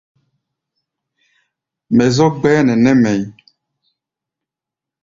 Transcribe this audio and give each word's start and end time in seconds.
Mɛ 1.95 2.05
zɔ́k 2.15 2.33
gbáyá 2.39 2.61
nɛ 2.65 2.73
nɛ́ 2.83 2.93
mɛ̧ʼí̧. 3.01 3.25